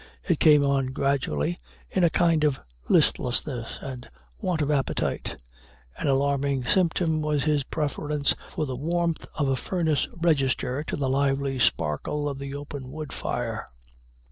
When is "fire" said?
13.13-13.67